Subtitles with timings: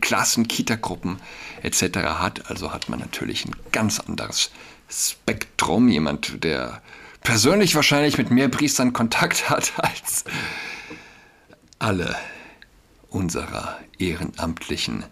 [0.00, 1.18] Klassen, Kitagruppen
[1.62, 1.98] etc.
[2.18, 2.50] hat.
[2.50, 4.50] Also hat man natürlich ein ganz anderes
[4.88, 5.88] Spektrum.
[5.88, 6.82] Jemand, der
[7.22, 10.24] persönlich wahrscheinlich mit mehr Priestern Kontakt hat als
[11.78, 12.16] alle
[13.10, 15.04] unserer ehrenamtlichen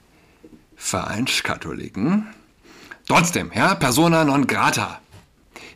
[0.77, 2.27] Vereinskatholiken.
[3.09, 5.01] Trotzdem, ja, persona non grata.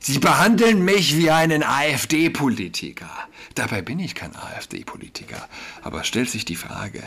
[0.00, 3.10] Sie behandeln mich wie einen AfD-Politiker.
[3.54, 5.48] Dabei bin ich kein AfD-Politiker.
[5.82, 7.02] Aber stellt sich die Frage,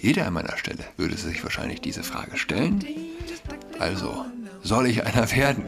[0.00, 2.84] jeder an meiner Stelle würde sich wahrscheinlich diese Frage stellen.
[3.80, 4.26] Also,
[4.62, 5.64] soll ich einer werden?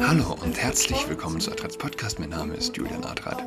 [0.00, 2.18] Hallo und herzlich willkommen zu Adrats Podcast.
[2.18, 3.42] Mein Name ist Julian Adrat.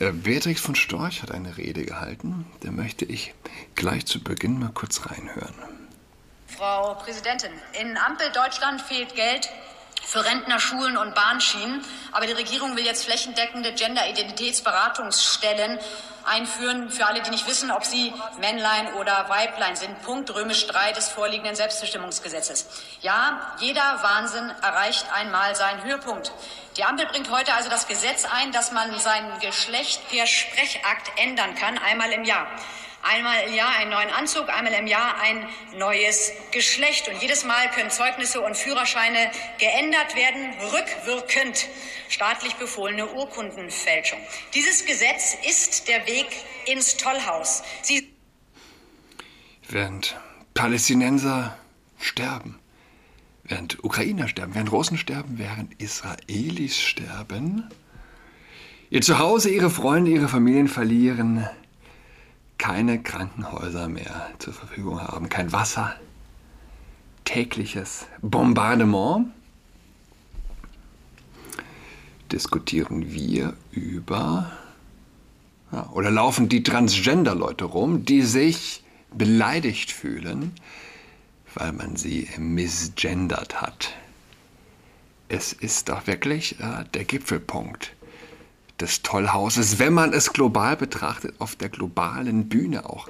[0.00, 2.44] Äh, Beatrix von Storch hat eine Rede gehalten.
[2.60, 3.34] Da möchte ich
[3.76, 5.54] gleich zu Beginn mal kurz reinhören.
[6.48, 9.48] Frau Präsidentin, in Ampel Deutschland fehlt Geld
[10.04, 11.84] für Rentner, Schulen und Bahnschienen.
[12.12, 15.78] Aber die Regierung will jetzt flächendeckende Gender-Identitätsberatungsstellen
[16.24, 20.02] einführen für alle, die nicht wissen, ob sie Männlein oder Weiblein sind.
[20.02, 22.68] Punkt römisch 3 des vorliegenden Selbstbestimmungsgesetzes.
[23.00, 26.32] Ja, jeder Wahnsinn erreicht einmal seinen Höhepunkt.
[26.76, 31.54] Die Ampel bringt heute also das Gesetz ein, dass man sein Geschlecht per Sprechakt ändern
[31.54, 32.46] kann, einmal im Jahr.
[33.02, 37.08] Einmal im Jahr einen neuen Anzug, einmal im Jahr ein neues Geschlecht.
[37.08, 41.66] Und jedes Mal können Zeugnisse und Führerscheine geändert werden, rückwirkend.
[42.08, 44.20] Staatlich befohlene Urkundenfälschung.
[44.54, 46.28] Dieses Gesetz ist der Weg
[46.66, 47.64] ins Tollhaus.
[47.82, 48.08] Sie
[49.68, 50.16] während
[50.54, 51.58] Palästinenser
[51.98, 52.60] sterben,
[53.42, 57.68] während Ukrainer sterben, während Russen sterben, während Israelis sterben,
[58.90, 61.48] ihr Zuhause, ihre Freunde, ihre Familien verlieren,
[62.62, 65.96] keine Krankenhäuser mehr zur Verfügung haben, kein Wasser,
[67.24, 69.32] tägliches Bombardement,
[72.30, 74.52] diskutieren wir über
[75.72, 80.52] ja, oder laufen die Transgender-Leute rum, die sich beleidigt fühlen,
[81.56, 83.92] weil man sie misgendert hat.
[85.28, 87.92] Es ist doch wirklich äh, der Gipfelpunkt
[88.82, 93.08] des Tollhauses, wenn man es global betrachtet, auf der globalen Bühne auch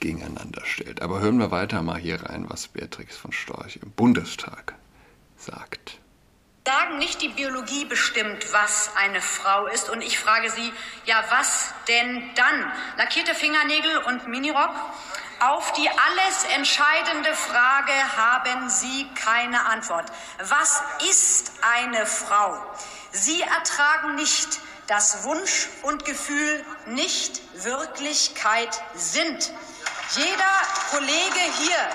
[0.00, 1.00] gegeneinander stellt.
[1.00, 4.74] Aber hören wir weiter mal hier rein, was Beatrix von Storch im Bundestag
[5.36, 5.98] sagt.
[6.66, 9.90] Sagen nicht, die Biologie bestimmt, was eine Frau ist.
[9.90, 10.72] Und ich frage Sie,
[11.06, 12.72] ja, was denn dann?
[12.98, 14.74] Lackierte Fingernägel und Minirock?
[15.40, 20.06] Auf die alles entscheidende Frage haben Sie keine Antwort.
[20.38, 22.56] Was ist eine Frau?
[23.10, 24.60] Sie ertragen nicht,
[24.92, 29.50] dass Wunsch und Gefühl nicht Wirklichkeit sind.
[30.10, 30.54] Jeder
[30.90, 31.88] Kollege hier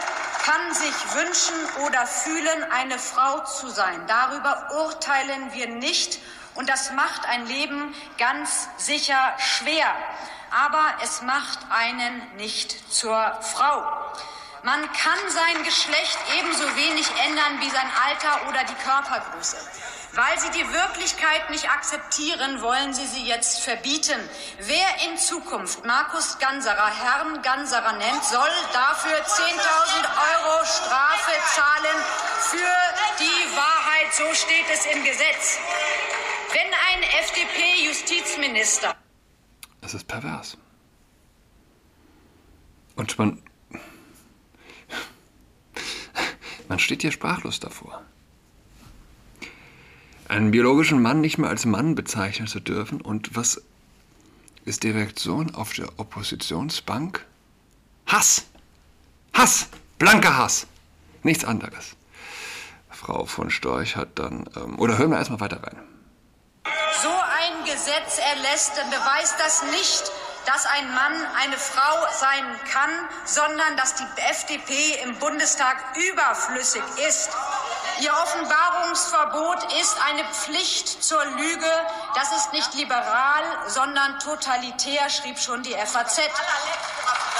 [0.44, 4.02] kann sich wünschen oder fühlen, eine Frau zu sein.
[4.08, 6.18] Darüber urteilen wir nicht
[6.56, 9.94] und das macht ein Leben ganz sicher schwer.
[10.50, 14.12] Aber es macht einen nicht zur Frau.
[14.64, 19.58] Man kann sein Geschlecht ebenso wenig ändern wie sein Alter oder die Körpergröße.
[20.18, 24.20] Weil sie die Wirklichkeit nicht akzeptieren, wollen sie sie jetzt verbieten.
[24.62, 29.22] Wer in Zukunft Markus Ganserer Herrn Ganserer nennt, soll dafür 10.000
[30.34, 31.98] Euro Strafe zahlen
[32.50, 32.80] für
[33.20, 34.12] die Wahrheit.
[34.12, 35.60] So steht es im Gesetz.
[36.52, 38.96] Wenn ein FDP-Justizminister.
[39.82, 40.58] Es ist pervers.
[42.96, 43.44] Und man.
[46.68, 48.04] Man steht hier sprachlos davor
[50.28, 53.02] einen biologischen Mann nicht mehr als Mann bezeichnen zu dürfen.
[53.02, 53.62] Und was
[54.66, 57.26] ist die Reaktion auf der Oppositionsbank?
[58.06, 58.46] Hass!
[59.34, 59.68] Hass!
[59.98, 60.68] Blanker Hass!
[61.24, 61.96] Nichts anderes.
[62.90, 65.78] Frau von Storch hat dann, ähm, oder hören wir erstmal weiter rein.
[67.02, 70.12] So ein Gesetz erlässt, beweist das nicht,
[70.48, 72.90] dass ein Mann eine Frau sein kann,
[73.26, 75.78] sondern dass die FDP im Bundestag
[76.12, 77.30] überflüssig ist.
[78.00, 81.72] Ihr Offenbarungsverbot ist eine Pflicht zur Lüge.
[82.14, 86.22] Das ist nicht liberal, sondern totalitär, schrieb schon die FAZ.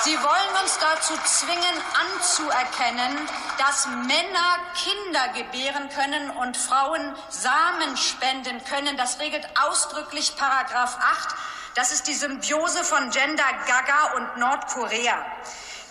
[0.04, 1.82] Sie wollen uns dazu zwingen,
[2.16, 8.98] anzuerkennen, dass Männer Kinder gebären können und Frauen Samen spenden können.
[8.98, 11.36] Das regelt ausdrücklich Paragraph 8.
[11.76, 15.24] Das ist die Symbiose von Gender Gaga und Nordkorea.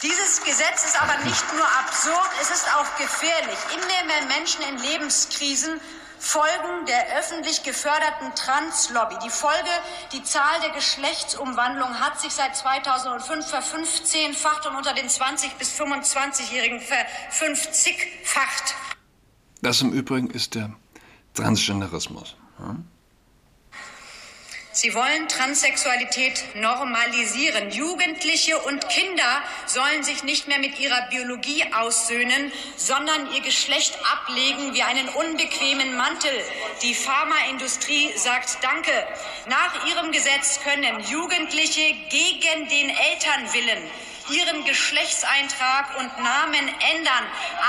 [0.03, 3.59] Dieses Gesetz ist aber nicht nur absurd, es ist auch gefährlich.
[3.75, 5.81] Immer mehr Menschen in Lebenskrisen
[6.19, 9.17] folgen der öffentlich geförderten Translobby.
[9.25, 9.71] Die Folge,
[10.13, 16.81] die Zahl der Geschlechtsumwandlungen hat sich seit 2005 verfünfzehnfacht und unter den 20- bis 25-Jährigen
[16.81, 18.75] verfünfzigfacht.
[19.63, 20.75] Das im Übrigen ist der
[21.35, 22.37] Transgenderismus.
[22.59, 22.87] Hm?
[24.76, 27.70] Sie wollen Transsexualität normalisieren.
[27.70, 34.75] Jugendliche und Kinder sollen sich nicht mehr mit ihrer Biologie aussöhnen, sondern ihr Geschlecht ablegen
[34.75, 36.31] wie einen unbequemen Mantel.
[36.82, 38.93] Die Pharmaindustrie sagt Danke.
[39.49, 43.82] Nach ihrem Gesetz können Jugendliche gegen den Elternwillen
[44.28, 47.25] ihren Geschlechtseintrag und Namen ändern,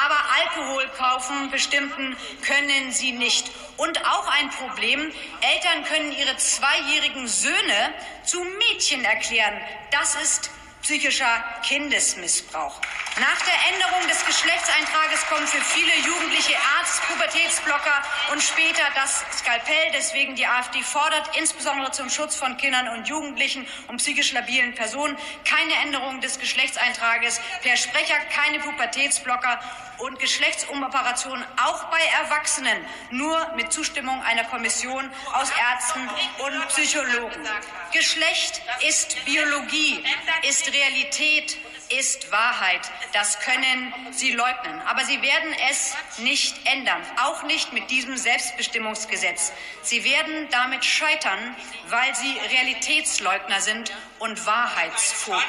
[0.06, 3.52] aber Alkohol kaufen bestimmten können sie nicht.
[3.78, 7.94] Und auch ein Problem, Eltern können ihre zweijährigen Söhne
[8.24, 9.54] zu Mädchen erklären.
[9.92, 10.50] Das ist
[10.82, 12.80] psychischer Kindesmissbrauch.
[13.20, 19.92] Nach der Änderung des Geschlechtseintrages kommen für viele Jugendliche Arzt, Pubertätsblocker und später das Skalpell.
[19.94, 25.18] Deswegen die AfD fordert insbesondere zum Schutz von Kindern und Jugendlichen und psychisch labilen Personen
[25.46, 29.60] keine Änderung des Geschlechtseintrages per Sprecher, keine Pubertätsblocker
[30.00, 36.10] und Geschlechtsumoperationen auch bei Erwachsenen nur mit Zustimmung einer Kommission aus Ärzten
[36.40, 37.48] und Psychologen.
[37.94, 40.04] Geschlecht ist Biologie,
[40.48, 41.58] ist Realität,
[41.90, 42.82] ist Wahrheit.
[43.14, 44.82] Das können Sie leugnen.
[44.82, 49.54] Aber Sie werden es nicht ändern, auch nicht mit diesem Selbstbestimmungsgesetz.
[49.84, 51.56] Sie werden damit scheitern,
[51.88, 55.44] weil Sie Realitätsleugner sind und Wahrheitsphob.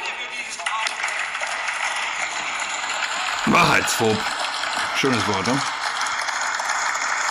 [3.58, 4.16] Wahrheitsphob.
[4.94, 5.60] Schönes Wort, ne?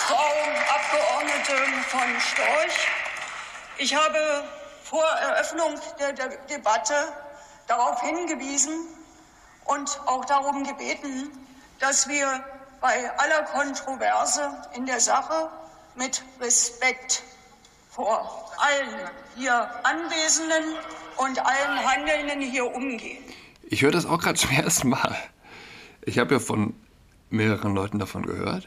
[0.06, 0.28] Frau
[0.74, 1.54] Abgeordnete
[1.88, 2.86] von Storch,
[3.78, 4.44] ich habe
[4.84, 6.92] vor Eröffnung der, der Debatte
[7.66, 8.88] darauf hingewiesen
[9.64, 11.30] und auch darum gebeten,
[11.80, 12.44] dass wir
[12.82, 15.48] bei aller Kontroverse in der Sache
[15.94, 17.22] mit Respekt
[17.90, 20.76] vor allen hier Anwesenden
[21.16, 23.24] und allen Handelnden hier umgehen.
[23.62, 25.16] Ich höre das auch gerade zum ersten Mal.
[26.08, 26.72] Ich habe ja von
[27.28, 28.66] mehreren Leuten davon gehört.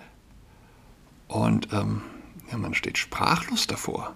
[1.27, 2.03] Und ähm,
[2.51, 4.15] ja, man steht sprachlos davor,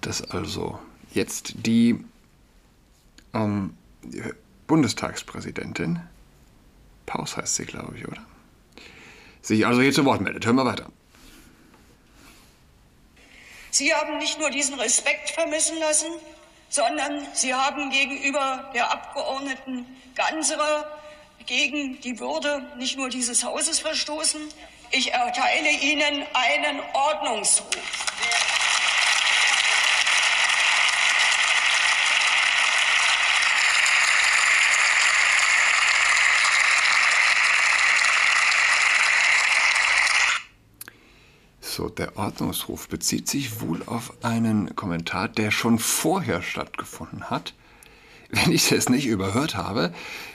[0.00, 0.78] dass also
[1.12, 2.02] jetzt die
[3.34, 3.74] ähm,
[4.66, 6.00] Bundestagspräsidentin,
[7.04, 8.24] Paus heißt sie, glaube ich, oder?
[9.42, 10.46] Sich also hier zu Wort meldet.
[10.46, 10.90] Hören wir weiter.
[13.70, 16.08] Sie haben nicht nur diesen Respekt vermissen lassen,
[16.70, 19.84] sondern Sie haben gegenüber der Abgeordneten
[20.14, 20.98] Ganserer
[21.48, 24.40] gegen die Würde nicht nur dieses Hauses verstoßen.
[24.90, 27.66] Ich erteile Ihnen einen Ordnungsruf.
[41.60, 47.54] So, der Ordnungsruf bezieht sich wohl auf einen Kommentar, der schon vorher stattgefunden hat.
[48.30, 49.92] Wenn ich es nicht überhört habe,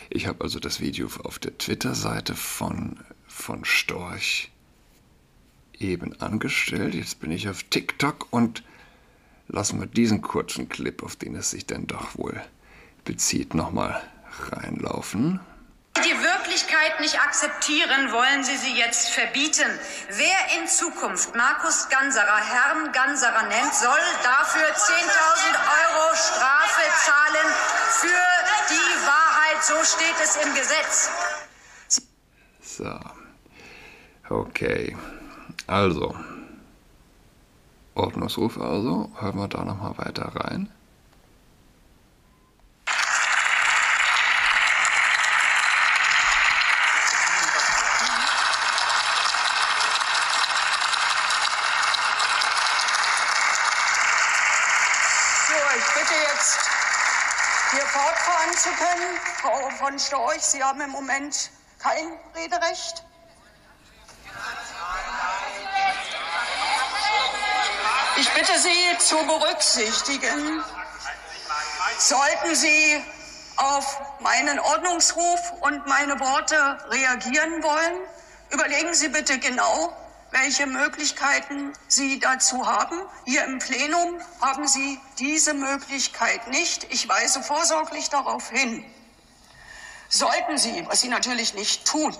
[0.10, 4.52] ich habe also das Video auf der Twitter-Seite von, von Storch
[5.78, 6.96] eben angestellt.
[6.96, 8.64] Jetzt bin ich auf TikTok und
[9.48, 12.42] lassen wir diesen kurzen Clip, auf den es sich denn doch wohl
[13.06, 14.02] bezieht, nochmal
[14.50, 15.40] reinlaufen
[16.54, 19.68] Wirklichkeit nicht akzeptieren, wollen Sie sie jetzt verbieten.
[20.10, 24.70] Wer in Zukunft Markus Ganserer Herrn Ganserer nennt, soll dafür 10.000
[25.82, 27.48] Euro Strafe zahlen
[27.90, 29.64] für die Wahrheit.
[29.64, 31.10] So steht es im Gesetz.
[32.62, 33.00] So.
[34.30, 34.96] Okay.
[35.66, 36.16] Also.
[37.96, 39.12] Ordnungsruf also.
[39.20, 40.70] Hören wir da nochmal weiter rein.
[58.64, 59.20] zu können.
[59.42, 63.04] Frau von Storch, Sie haben im Moment kein Rederecht.
[68.18, 70.64] Ich bitte Sie zu berücksichtigen,
[71.98, 73.04] sollten Sie
[73.56, 78.00] auf meinen Ordnungsruf und meine Worte reagieren wollen,
[78.50, 79.96] überlegen Sie bitte genau,
[80.32, 83.02] welche Möglichkeiten Sie dazu haben.
[83.26, 86.84] Hier im Plenum haben Sie diese Möglichkeit nicht.
[86.92, 88.84] Ich weise vorsorglich darauf hin.
[90.14, 92.16] Sollten Sie, was Sie natürlich nicht tun,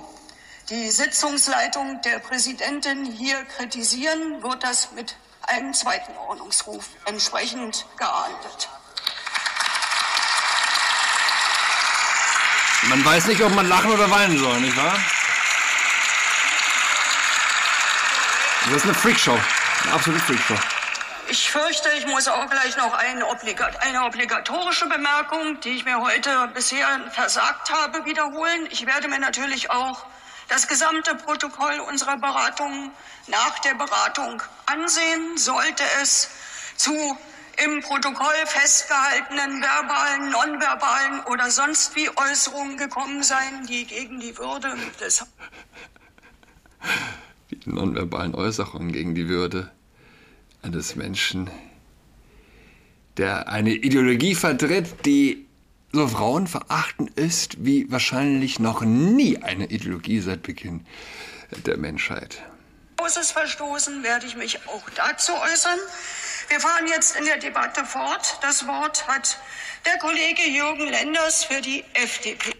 [0.72, 8.70] die Sitzungsleitung der Präsidentin hier kritisieren, wird das mit einem zweiten Ordnungsruf entsprechend geahndet.
[12.90, 14.98] Man weiß nicht, ob man lachen oder weinen soll, nicht wahr?
[18.66, 19.40] Das ist eine Freakshow.
[19.84, 20.73] Eine absolute Freakshow.
[21.30, 26.00] Ich fürchte, ich muss auch gleich noch eine, Obligat eine obligatorische Bemerkung, die ich mir
[26.00, 28.68] heute bisher versagt habe, wiederholen.
[28.72, 30.06] Ich werde mir natürlich auch
[30.50, 32.92] das gesamte Protokoll unserer Beratungen
[33.28, 35.38] nach der Beratung ansehen.
[35.38, 36.30] Sollte es
[36.76, 37.18] zu
[37.64, 44.76] im Protokoll festgehaltenen verbalen, nonverbalen oder sonst wie Äußerungen gekommen sein, die gegen die Würde
[45.00, 45.24] des
[47.52, 49.72] die nonverbalen Äußerungen gegen die Würde
[50.64, 51.50] eines Menschen,
[53.18, 55.46] der eine Ideologie vertritt, die
[55.92, 60.86] so frauenverachtend ist wie wahrscheinlich noch nie eine Ideologie seit Beginn
[61.66, 62.42] der Menschheit.
[62.98, 65.78] Großes verstoßen, werde ich mich auch dazu äußern.
[66.50, 68.40] Wir fahren jetzt in der Debatte fort.
[68.42, 69.38] Das Wort hat
[69.86, 72.52] der Kollege Jürgen Lenders für die FDP.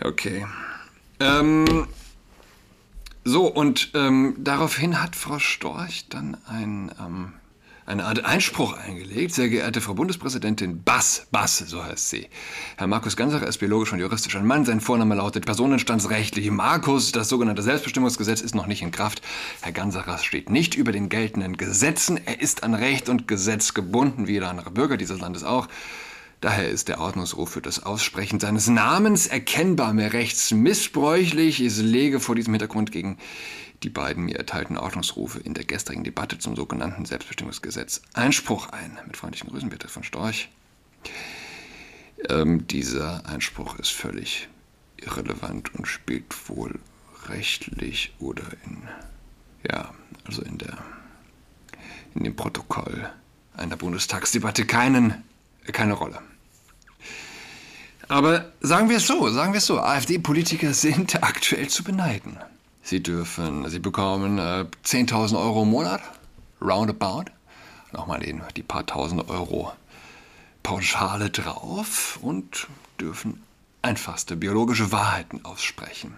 [0.00, 0.46] Okay.
[1.20, 1.88] Ähm,
[3.24, 7.32] so, und ähm, daraufhin hat Frau Storch dann ein, ähm,
[7.86, 9.32] eine Art Einspruch eingelegt.
[9.34, 12.28] Sehr geehrte Frau Bundespräsidentin Bass, Bass, so heißt sie.
[12.76, 14.64] Herr Markus Gansacher ist biologisch und juristisch ein Mann.
[14.64, 17.12] Sein Vorname lautet personenstandsrechtlich Markus.
[17.12, 19.22] Das sogenannte Selbstbestimmungsgesetz ist noch nicht in Kraft.
[19.60, 22.18] Herr Gansacher steht nicht über den geltenden Gesetzen.
[22.24, 25.68] Er ist an Recht und Gesetz gebunden, wie jeder andere Bürger dieses Landes auch.
[26.42, 31.62] Daher ist der Ordnungsruf für das Aussprechen seines Namens erkennbar mehr rechtsmissbräuchlich.
[31.62, 33.16] Ich lege vor diesem Hintergrund gegen
[33.84, 38.98] die beiden mir erteilten Ordnungsrufe in der gestrigen Debatte zum sogenannten Selbstbestimmungsgesetz Einspruch ein.
[39.06, 40.48] Mit freundlichen Grüßen bitte von Storch.
[42.28, 44.48] Ähm, dieser Einspruch ist völlig
[44.96, 46.80] irrelevant und spielt wohl
[47.28, 48.82] rechtlich oder in,
[49.70, 49.94] ja,
[50.24, 50.76] also in der,
[52.16, 53.08] in dem Protokoll
[53.56, 55.22] einer Bundestagsdebatte keinen,
[55.72, 56.20] keine Rolle.
[58.12, 62.36] Aber sagen wir es so, sagen wir es so, AfD-Politiker sind aktuell zu beneiden.
[62.82, 66.02] Sie dürfen, Sie bekommen äh, 10.000 Euro im Monat,
[66.60, 67.30] roundabout,
[67.90, 69.72] nochmal die paar tausend Euro
[70.62, 72.66] Pauschale drauf und
[73.00, 73.42] dürfen
[73.80, 76.14] einfachste biologische Wahrheiten aussprechen.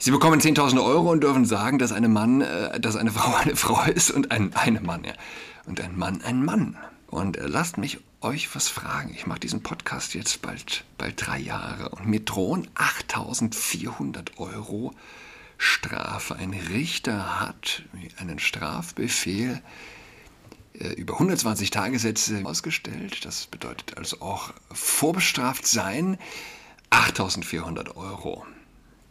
[0.00, 3.54] Sie bekommen 10.000 Euro und dürfen sagen, dass, eine Mann, äh, dass eine Frau eine
[3.54, 5.12] Frau ist und ein eine Mann, ja.
[5.66, 6.76] Und ein Mann ein Mann.
[7.08, 9.14] Und äh, lasst mich euch was fragen.
[9.14, 14.94] Ich mache diesen Podcast jetzt bald, bald drei Jahre und mir drohen 8.400 Euro
[15.58, 16.36] Strafe.
[16.36, 17.82] Ein Richter hat
[18.18, 19.62] einen Strafbefehl
[20.74, 23.24] äh, über 120 Tagessätze ausgestellt.
[23.24, 26.18] Das bedeutet also auch vorbestraft sein
[26.90, 28.46] 8.400 Euro.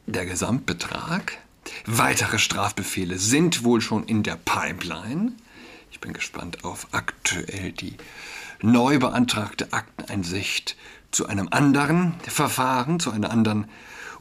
[0.05, 1.37] Der Gesamtbetrag.
[1.87, 5.33] Weitere Strafbefehle sind wohl schon in der Pipeline.
[6.05, 7.97] Ich bin gespannt auf aktuell die
[8.61, 10.77] neu beantragte Akteneinsicht
[11.09, 13.65] zu einem anderen Verfahren, zu einer anderen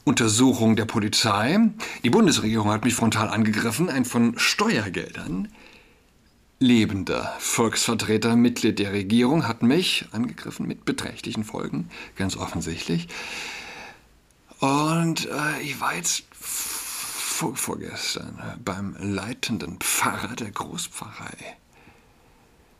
[0.04, 1.60] Untersuchung der Polizei.
[2.02, 3.90] Die Bundesregierung hat mich frontal angegriffen.
[3.90, 5.48] Ein von Steuergeldern
[6.58, 13.08] lebender Volksvertreter, Mitglied der Regierung, hat mich angegriffen mit beträchtlichen Folgen, ganz offensichtlich.
[14.58, 16.24] Und äh, ich war jetzt
[17.34, 21.58] vor, vorgestern äh, beim leitenden Pfarrer der Großpfarrei,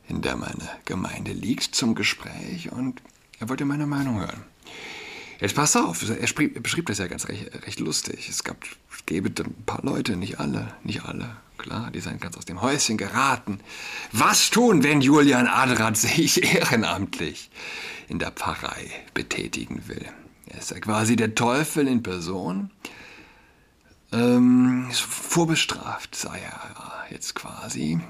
[0.09, 3.01] in der meine Gemeinde liegt, zum Gespräch und
[3.41, 4.45] er wollte meine Meinung hören.
[5.41, 8.29] Jetzt pass auf, er beschrieb das ja ganz recht, recht lustig.
[8.29, 8.57] Es gab,
[8.93, 12.63] es gäbe ein paar Leute, nicht alle, nicht alle, klar, die seien ganz aus dem
[12.63, 13.59] Häuschen geraten.
[14.13, 17.51] Was tun, wenn Julian Adrat sich ehrenamtlich
[18.09, 20.07] in der Pfarrei betätigen will?
[20.47, 22.71] Er ist ja quasi der Teufel in Person.
[24.13, 28.01] Ähm, vorbestraft sei er jetzt quasi.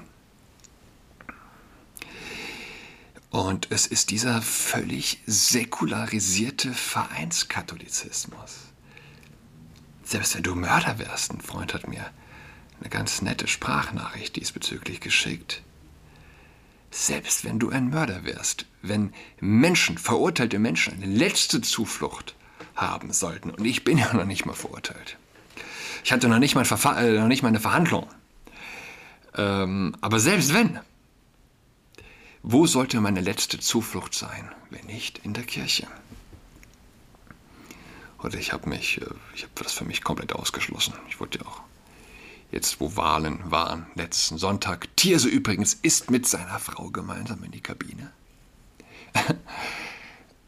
[3.35, 8.71] Und es ist dieser völlig säkularisierte Vereinskatholizismus.
[10.05, 12.05] Selbst wenn du Mörder wärst, ein Freund hat mir
[12.79, 15.63] eine ganz nette Sprachnachricht diesbezüglich geschickt.
[16.91, 22.35] Selbst wenn du ein Mörder wärst, wenn Menschen, verurteilte Menschen, eine letzte Zuflucht
[22.77, 25.17] haben sollten, und ich bin ja noch nicht mal verurteilt.
[26.05, 28.07] Ich hatte noch nicht mal, äh, noch nicht mal eine Verhandlung.
[29.35, 30.79] Ähm, aber selbst wenn,
[32.47, 35.87] wo sollte meine letzte Zuflucht sein, wenn nicht in der Kirche?
[38.21, 40.93] Oder ich habe mich, äh, ich habe das für mich komplett ausgeschlossen.
[41.09, 41.61] Ich wollte ja auch
[42.51, 44.95] jetzt, wo Wahlen waren, letzten Sonntag.
[44.95, 48.11] Tierse übrigens ist mit seiner Frau gemeinsam in die Kabine.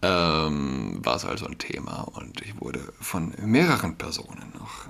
[0.04, 4.86] ähm, war es also ein Thema und ich wurde von mehreren Personen noch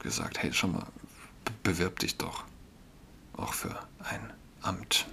[0.00, 0.86] gesagt, hey, schon mal,
[1.62, 2.44] bewirb dich doch
[3.38, 5.06] auch für ein Amt.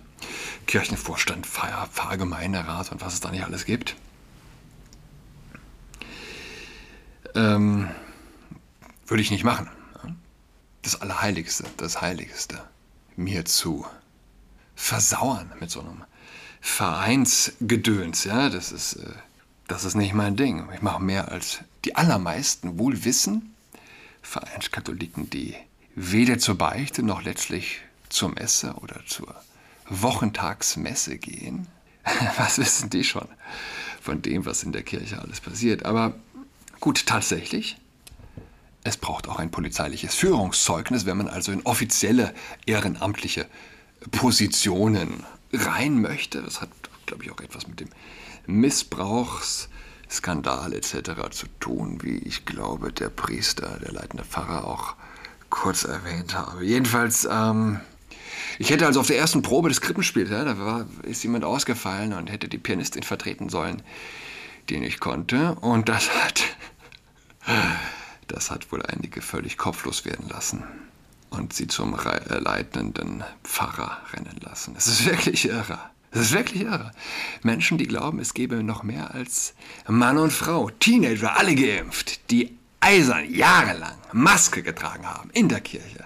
[0.67, 3.95] Kirchenvorstand, Pfarr, Pfarrgemeinderat und was es da nicht alles gibt.
[7.35, 7.89] Ähm,
[9.07, 9.69] würde ich nicht machen.
[10.81, 12.61] Das Allerheiligste, das Heiligste,
[13.15, 13.85] mir zu
[14.75, 16.03] versauern mit so einem
[16.61, 19.11] Vereinsgedöns, ja, das ist, äh,
[19.67, 20.69] das ist nicht mein Ding.
[20.73, 23.55] Ich mache mehr als die allermeisten wohl wissen,
[24.21, 25.55] Vereinskatholiken, die
[25.95, 29.35] weder zur Beichte noch letztlich zur Messe oder zur
[29.89, 31.67] Wochentagsmesse gehen.
[32.37, 33.27] Was wissen die schon
[34.01, 35.83] von dem, was in der Kirche alles passiert?
[35.85, 36.13] Aber
[36.79, 37.77] gut, tatsächlich,
[38.83, 42.33] es braucht auch ein polizeiliches Führungszeugnis, wenn man also in offizielle
[42.65, 43.45] ehrenamtliche
[44.11, 46.41] Positionen rein möchte.
[46.41, 46.69] Das hat,
[47.05, 47.89] glaube ich, auch etwas mit dem
[48.47, 50.93] Missbrauchsskandal etc.
[51.31, 54.95] zu tun, wie ich glaube, der Priester, der leitende Pfarrer auch
[55.49, 56.63] kurz erwähnt habe.
[56.63, 57.81] Jedenfalls, ähm,
[58.57, 62.13] ich hätte also auf der ersten Probe des Krippenspiels, ja, da war, ist jemand ausgefallen
[62.13, 63.81] und hätte die Pianistin vertreten sollen,
[64.69, 65.55] die nicht konnte.
[65.55, 66.43] Und das hat,
[68.27, 70.63] das hat wohl einige völlig kopflos werden lassen
[71.29, 74.75] und sie zum äh, leitenden Pfarrer rennen lassen.
[74.77, 75.79] Es ist wirklich irre.
[76.11, 76.91] Es ist wirklich irre.
[77.43, 79.53] Menschen, die glauben, es gäbe noch mehr als
[79.87, 86.05] Mann und Frau, Teenager, alle geimpft, die eisern jahrelang Maske getragen haben in der Kirche.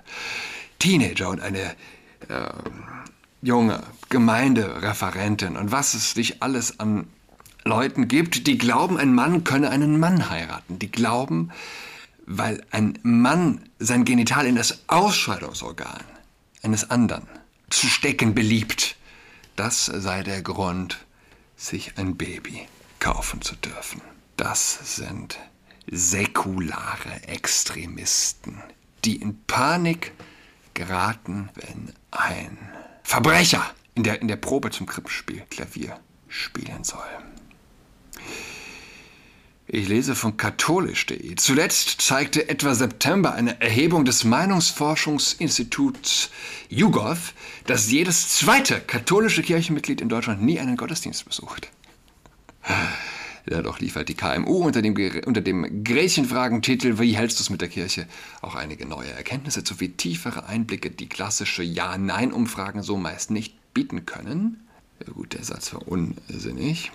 [0.79, 1.75] Teenager und eine
[2.29, 2.51] äh,
[3.41, 7.07] junge Gemeindereferentin und was es nicht alles an
[7.65, 10.79] Leuten gibt, die glauben, ein Mann könne einen Mann heiraten.
[10.79, 11.51] Die glauben,
[12.25, 16.03] weil ein Mann sein Genital in das Ausscheidungsorgan
[16.61, 17.27] eines anderen
[17.69, 18.95] zu stecken beliebt,
[19.55, 21.05] das sei der Grund,
[21.55, 22.67] sich ein Baby
[22.99, 24.01] kaufen zu dürfen.
[24.37, 25.39] Das sind
[25.89, 28.61] säkulare Extremisten,
[29.05, 30.13] die in Panik
[30.73, 32.57] geraten, wenn ein
[33.03, 33.63] Verbrecher
[33.95, 36.99] in der, in der Probe zum Krippenspiel Klavier spielen soll.
[39.67, 41.35] Ich lese von katholisch.de.
[41.35, 46.29] Zuletzt zeigte etwa September eine Erhebung des Meinungsforschungsinstituts
[46.69, 47.33] YouGov,
[47.65, 51.71] dass jedes zweite katholische Kirchenmitglied in Deutschland nie einen Gottesdienst besucht.
[53.45, 54.95] Ja, doch liefert die KMU unter dem,
[55.25, 58.07] unter dem Gretchenfragentitel Wie hältst du es mit der Kirche?
[58.41, 64.67] auch einige neue Erkenntnisse sowie tiefere Einblicke, die klassische Ja-Nein-Umfragen so meist nicht bieten können.
[65.05, 66.91] Ja, gut, der Satz war unsinnig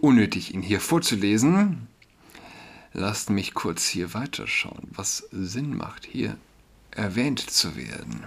[0.00, 1.88] unnötig, ihn hier vorzulesen.
[2.92, 6.36] Lasst mich kurz hier weiterschauen, was Sinn macht, hier
[6.90, 8.24] erwähnt zu werden.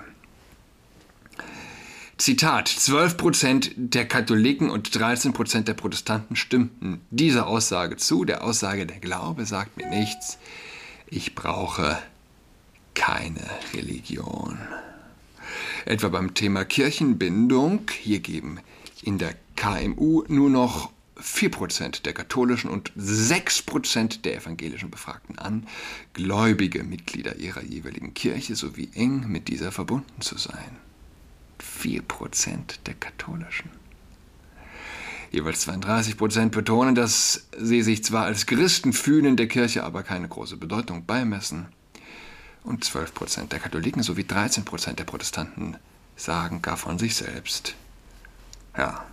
[2.17, 8.25] Zitat, 12% der Katholiken und 13% der Protestanten stimmten dieser Aussage zu.
[8.25, 10.39] Der Aussage, der Glaube sagt mir nichts.
[11.06, 11.97] Ich brauche
[12.95, 14.58] keine Religion.
[15.86, 18.60] Etwa beim Thema Kirchenbindung, hier geben
[19.03, 20.89] in der KMU nur noch
[21.21, 25.67] 4% der katholischen und 6% der evangelischen Befragten an,
[26.13, 30.87] gläubige Mitglieder ihrer jeweiligen Kirche sowie eng mit dieser verbunden zu sein.
[31.61, 33.69] 4% der katholischen.
[35.31, 40.57] Jeweils 32% betonen, dass sie sich zwar als Christen fühlen, der Kirche aber keine große
[40.57, 41.67] Bedeutung beimessen.
[42.63, 45.77] Und 12% der Katholiken sowie 13% der Protestanten
[46.15, 47.75] sagen gar von sich selbst.
[48.77, 49.05] Ja,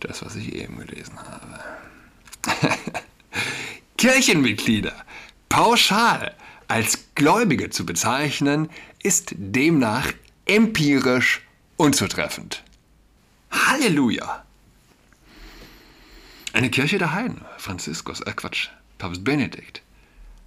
[0.00, 1.60] das, was ich eben gelesen habe.
[3.96, 4.94] Kirchenmitglieder
[5.48, 6.34] pauschal
[6.68, 8.70] als Gläubige zu bezeichnen,
[9.02, 10.06] ist demnach
[10.50, 11.42] empirisch
[11.76, 12.64] unzutreffend.
[13.52, 14.44] Halleluja!
[16.52, 19.80] Eine Kirche der Heiden, Franziskus, äh Quatsch, Papst Benedikt,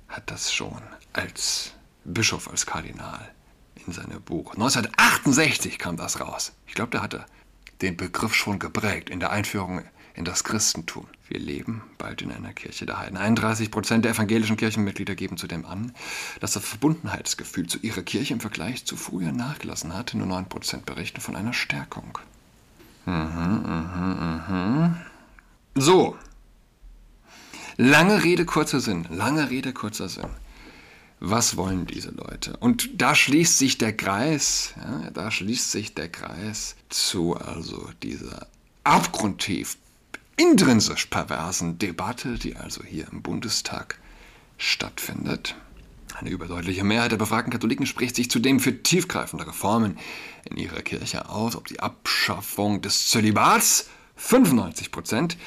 [0.10, 0.82] hat das schon
[1.14, 1.72] als
[2.04, 3.32] Bischof, als Kardinal
[3.88, 4.52] in seinem Buch.
[4.56, 6.52] 1968 kam das raus.
[6.68, 7.26] Ich glaube, da hatte
[7.84, 9.84] den Begriff schon geprägt in der Einführung
[10.16, 11.08] in das Christentum.
[11.28, 13.18] Wir leben bald in einer Kirche der Heiden.
[13.18, 15.94] 31 Prozent der evangelischen Kirchenmitglieder geben zudem an,
[16.40, 20.14] dass das Verbundenheitsgefühl zu ihrer Kirche im Vergleich zu früher nachgelassen hat.
[20.14, 22.18] Nur 9 Prozent berichten von einer Stärkung.
[23.06, 24.96] Mhm, mhm, mhm.
[25.76, 26.16] So.
[27.76, 29.08] Lange Rede, kurzer Sinn.
[29.10, 30.30] Lange Rede, kurzer Sinn
[31.26, 32.58] was wollen diese Leute?
[32.58, 38.48] Und da schließt sich der Kreis, ja, da schließt sich der Kreis zu also dieser
[38.84, 39.78] abgrundtief
[40.36, 44.00] intrinsisch perversen Debatte, die also hier im Bundestag
[44.58, 45.56] stattfindet.
[46.16, 49.98] Eine überdeutliche Mehrheit der befragten Katholiken spricht sich zudem für tiefgreifende Reformen
[50.50, 55.38] in ihrer Kirche aus, ob die Abschaffung des Zölibats 95 Prozent,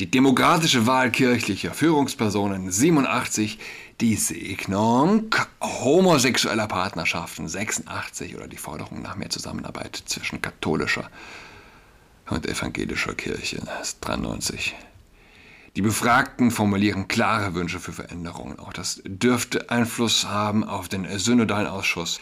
[0.00, 3.58] die demokratische Wahl kirchlicher Führungspersonen 87,
[4.00, 11.10] die Segnung homosexueller Partnerschaften 86 oder die Forderung nach mehr Zusammenarbeit zwischen katholischer
[12.30, 13.62] und evangelischer Kirche
[14.00, 14.74] 93.
[15.76, 18.58] Die Befragten formulieren klare Wünsche für Veränderungen.
[18.58, 22.20] Auch das dürfte Einfluss haben auf den Synodalen Ausschuss,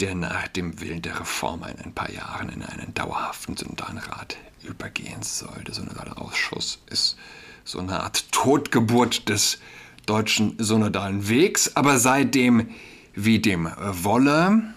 [0.00, 4.36] der nach dem Willen der Reformer in ein paar Jahren in einen dauerhaften Synodalen Rat
[4.62, 5.64] übergehen soll.
[5.66, 7.16] Der Synodale Ausschuss ist
[7.64, 9.58] so eine Art Totgeburt des
[10.06, 12.68] deutschen synodalen Wegs, aber seitdem
[13.14, 14.74] wie dem wolle,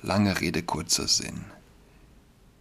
[0.00, 1.44] Lange Rede, kurzer Sinn.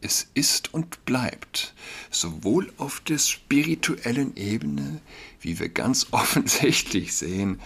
[0.02, 1.74] Es ist und bleibt,
[2.10, 5.02] sowohl auf der spirituellen Ebene,
[5.42, 7.60] wie wir ganz offensichtlich sehen,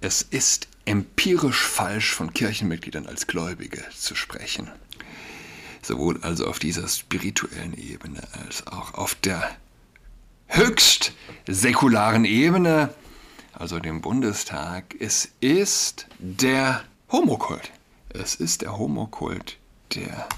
[0.00, 4.70] es ist empirisch falsch von Kirchenmitgliedern als Gläubige zu sprechen.
[5.82, 9.56] Sowohl also auf dieser spirituellen Ebene als auch auf der
[10.46, 11.12] höchst
[11.46, 12.94] säkularen Ebene,
[13.52, 14.94] also dem Bundestag.
[14.98, 17.70] Es ist der Homokult.
[18.10, 19.58] Es ist der Homokult,
[19.94, 20.28] der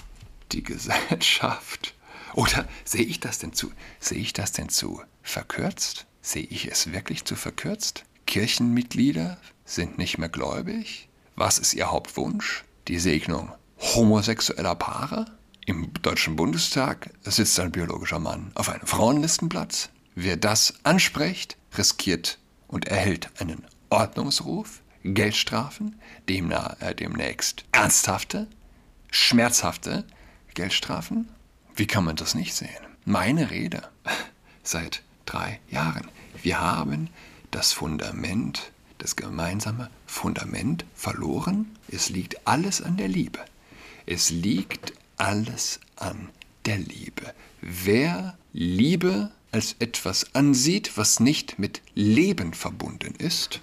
[0.53, 1.95] die Gesellschaft.
[2.35, 3.73] Oder sehe ich das denn zu?
[4.01, 6.07] Sehe ich das denn zu verkürzt?
[6.21, 8.05] Sehe ich es wirklich zu verkürzt?
[8.27, 11.09] Kirchenmitglieder sind nicht mehr gläubig?
[11.35, 12.65] Was ist ihr Hauptwunsch?
[12.89, 15.27] Die Segnung homosexueller Paare?
[15.65, 19.91] Im Deutschen Bundestag sitzt ein biologischer Mann auf einem Frauenlistenplatz.
[20.19, 28.47] Wer das anspricht, riskiert und erhält einen Ordnungsruf, Geldstrafen, demnach, äh, demnächst ernsthafte,
[29.11, 30.05] schmerzhafte
[30.55, 31.29] Geldstrafen?
[31.75, 32.71] Wie kann man das nicht sehen?
[33.05, 33.87] Meine Rede
[34.63, 36.11] seit drei Jahren.
[36.43, 37.11] Wir haben
[37.51, 41.77] das Fundament, das gemeinsame Fundament verloren.
[41.89, 43.41] Es liegt alles an der Liebe.
[44.07, 46.31] Es liegt alles an
[46.65, 47.35] der Liebe.
[47.61, 53.63] Wer Liebe als etwas ansieht, was nicht mit Leben verbunden ist,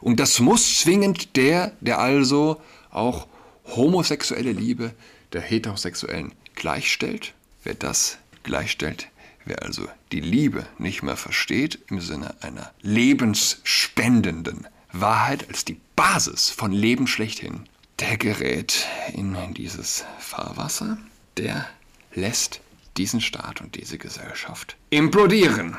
[0.00, 2.58] und das muss zwingend der, der also
[2.90, 3.26] auch
[3.66, 4.94] homosexuelle Liebe
[5.34, 7.34] der heterosexuellen gleichstellt.
[7.64, 9.08] Wer das gleichstellt,
[9.44, 16.48] wer also die Liebe nicht mehr versteht im Sinne einer lebensspendenden Wahrheit als die Basis
[16.48, 17.68] von Leben schlechthin,
[17.98, 20.96] der gerät in dieses Fahrwasser,
[21.36, 21.66] der
[22.14, 22.60] lässt
[22.98, 25.76] diesen Staat und diese Gesellschaft implodieren.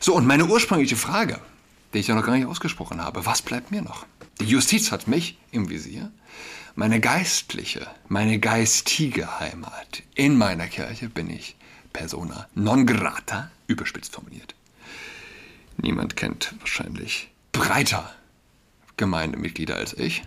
[0.00, 1.40] So, und meine ursprüngliche Frage,
[1.92, 4.06] die ich ja noch gar nicht ausgesprochen habe, was bleibt mir noch?
[4.40, 6.10] Die Justiz hat mich im Visier
[6.74, 10.02] meine geistliche, meine geistige Heimat.
[10.14, 11.56] In meiner Kirche bin ich
[11.92, 14.54] persona non grata, überspitzt formuliert.
[15.76, 18.12] Niemand kennt wahrscheinlich breiter
[18.96, 20.22] Gemeindemitglieder als ich,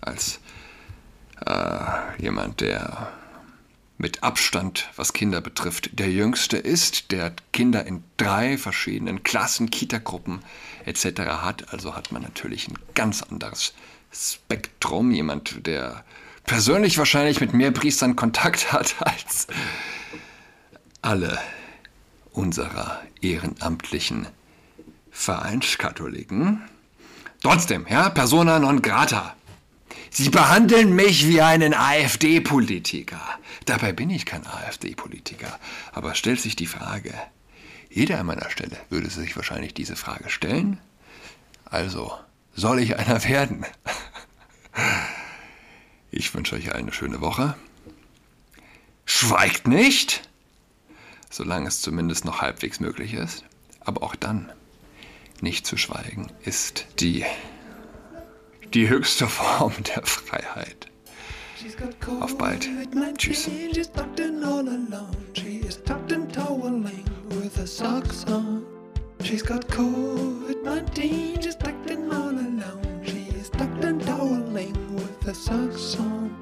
[0.00, 0.40] als
[1.46, 3.12] äh, jemand, der
[4.02, 10.40] mit Abstand, was Kinder betrifft, der jüngste ist, der Kinder in drei verschiedenen Klassen, Kitagruppen
[10.84, 11.20] etc.
[11.40, 11.72] hat.
[11.72, 13.74] Also hat man natürlich ein ganz anderes
[14.12, 16.04] Spektrum, jemand, der
[16.44, 19.46] persönlich wahrscheinlich mit mehr Priestern Kontakt hat als
[21.00, 21.38] alle
[22.32, 24.26] unserer ehrenamtlichen
[25.12, 26.60] Vereinskatholiken.
[27.40, 29.36] Trotzdem, ja, persona non grata.
[30.14, 33.22] Sie behandeln mich wie einen AfD-Politiker.
[33.64, 35.58] Dabei bin ich kein AfD-Politiker.
[35.92, 37.14] Aber stellt sich die Frage,
[37.88, 40.78] jeder an meiner Stelle würde sich wahrscheinlich diese Frage stellen.
[41.64, 42.12] Also,
[42.54, 43.64] soll ich einer werden?
[46.14, 47.56] Ich wünsche euch eine schöne Woche.
[49.06, 50.28] Schweigt nicht,
[51.30, 53.44] solange es zumindest noch halbwegs möglich ist.
[53.80, 54.52] Aber auch dann,
[55.40, 57.24] nicht zu schweigen, ist die,
[58.74, 60.88] die höchste Form der Freiheit.
[62.20, 62.68] Auf bald.
[63.16, 63.48] Tschüss.
[69.22, 73.02] She's got COVID-19, she's tucked in all alone.
[73.04, 76.41] She is tucked and toweling with a socks on.